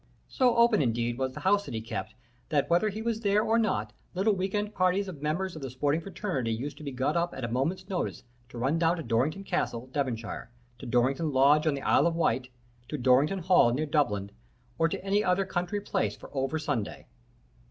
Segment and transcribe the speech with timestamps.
[0.27, 2.15] So open, indeed, was the house that he kept
[2.49, 5.69] that, whether he was there or not, little week end parties of members of the
[5.69, 9.03] sporting fraternity used to be got up at a moment's notice to run down to
[9.03, 12.49] Dorrington Castle, Devonshire; to Dorrington Lodge on the Isle of Wight;
[12.89, 14.31] to Dorrington Hall, near Dublin,
[14.79, 17.05] or to any other country place for over Sunday.